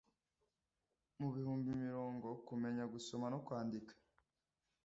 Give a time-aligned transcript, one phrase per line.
[1.19, 3.93] mu bihumbi mirongo kumenya gusoma no kwandika